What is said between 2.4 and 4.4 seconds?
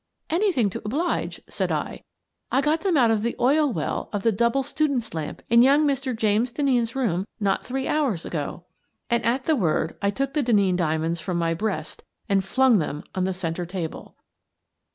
I got them out of the oil well of the